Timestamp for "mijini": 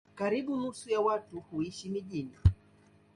1.89-2.31